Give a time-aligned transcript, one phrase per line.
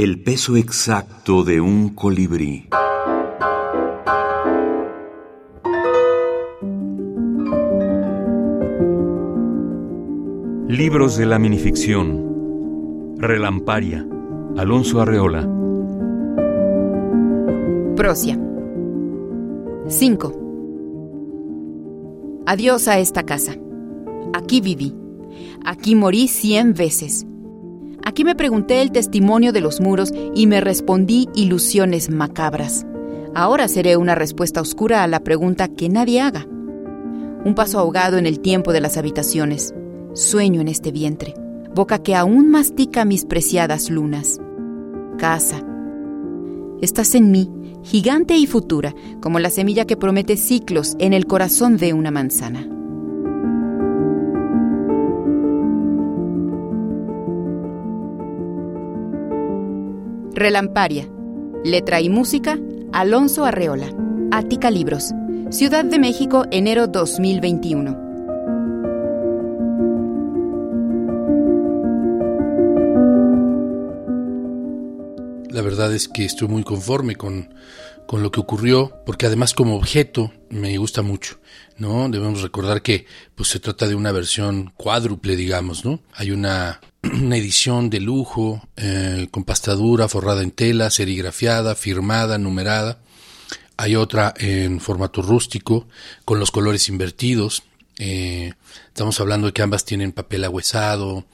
[0.00, 2.68] El peso exacto de un colibrí.
[10.68, 13.16] Libros de la minificción.
[13.18, 14.06] Relamparia.
[14.56, 15.42] Alonso Arreola.
[17.96, 18.38] Prosia.
[19.88, 20.32] 5.
[22.46, 23.56] Adiós a esta casa.
[24.32, 24.94] Aquí viví.
[25.64, 27.26] Aquí morí cien veces.
[28.08, 32.86] Aquí me pregunté el testimonio de los muros y me respondí ilusiones macabras.
[33.34, 36.46] Ahora seré una respuesta oscura a la pregunta que nadie haga.
[37.44, 39.74] Un paso ahogado en el tiempo de las habitaciones.
[40.14, 41.34] Sueño en este vientre.
[41.74, 44.40] Boca que aún mastica mis preciadas lunas.
[45.18, 45.62] Casa.
[46.80, 51.76] Estás en mí, gigante y futura, como la semilla que promete ciclos en el corazón
[51.76, 52.77] de una manzana.
[60.38, 61.08] Relamparia.
[61.64, 62.60] Letra y música,
[62.92, 63.88] Alonso Arreola.
[64.30, 65.10] Ática Libros.
[65.50, 68.07] Ciudad de México, enero 2021.
[75.50, 77.54] La verdad es que estoy muy conforme con,
[78.06, 81.40] con lo que ocurrió, porque además como objeto me gusta mucho,
[81.76, 82.08] ¿no?
[82.08, 86.00] Debemos recordar que pues se trata de una versión cuádruple, digamos, ¿no?
[86.14, 93.00] Hay una, una edición de lujo, eh, con pastadura, forrada en tela, serigrafiada, firmada, numerada.
[93.76, 95.86] Hay otra en formato rústico,
[96.24, 97.62] con los colores invertidos.
[97.98, 98.54] Eh,
[98.86, 101.26] estamos hablando de que ambas tienen papel ahuesado,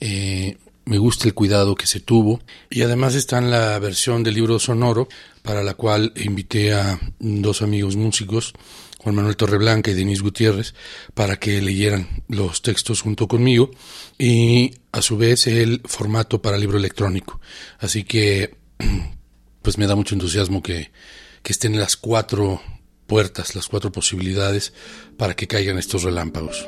[0.00, 2.40] eh, me gusta el cuidado que se tuvo.
[2.68, 5.08] Y además está en la versión del libro sonoro,
[5.42, 8.52] para la cual invité a dos amigos músicos,
[8.98, 10.74] Juan Manuel Torreblanca y Denis Gutiérrez,
[11.14, 13.70] para que leyeran los textos junto conmigo.
[14.18, 17.40] Y a su vez el formato para libro electrónico.
[17.78, 18.56] Así que,
[19.62, 20.90] pues me da mucho entusiasmo que,
[21.42, 22.60] que estén las cuatro
[23.06, 24.72] puertas, las cuatro posibilidades
[25.16, 26.66] para que caigan estos relámpagos.